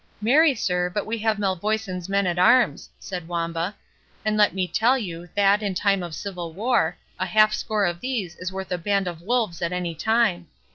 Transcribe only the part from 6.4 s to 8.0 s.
war, a halfscore of